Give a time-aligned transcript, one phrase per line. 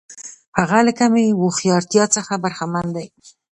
[0.57, 3.05] هغه له کمې هوښیارتیا څخه برخمن دی.